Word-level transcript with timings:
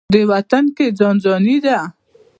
دې 0.13 0.21
وطن 0.31 0.63
کې 0.75 0.85
ځان 0.99 1.15
ځاني 1.23 1.57
ده. 1.65 1.79